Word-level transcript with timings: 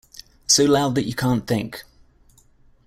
So 0.47 0.65
loud 0.65 0.95
that 0.95 1.05
you 1.05 1.13
can't 1.13 1.45
think. 1.45 1.83